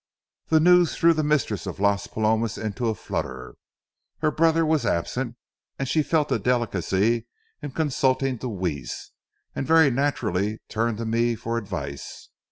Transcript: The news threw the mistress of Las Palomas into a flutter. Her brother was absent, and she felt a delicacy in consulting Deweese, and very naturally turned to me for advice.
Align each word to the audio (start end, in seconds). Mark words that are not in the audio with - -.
The 0.47 0.59
news 0.59 0.95
threw 0.95 1.13
the 1.13 1.21
mistress 1.23 1.67
of 1.67 1.79
Las 1.79 2.07
Palomas 2.07 2.57
into 2.57 2.89
a 2.89 2.95
flutter. 2.95 3.53
Her 4.21 4.31
brother 4.31 4.65
was 4.65 4.83
absent, 4.83 5.35
and 5.77 5.87
she 5.87 6.01
felt 6.01 6.31
a 6.31 6.39
delicacy 6.39 7.27
in 7.61 7.69
consulting 7.69 8.37
Deweese, 8.37 9.11
and 9.53 9.67
very 9.67 9.91
naturally 9.91 10.57
turned 10.69 10.97
to 10.97 11.05
me 11.05 11.35
for 11.35 11.55
advice. 11.55 12.29